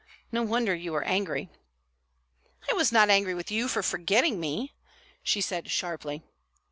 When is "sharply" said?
5.69-6.23